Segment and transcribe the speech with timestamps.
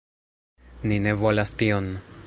[0.91, 1.95] Ni ne volas tion!"